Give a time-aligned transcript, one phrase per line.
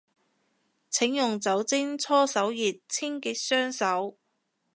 [0.89, 4.17] 請用酒精搓手液清潔雙手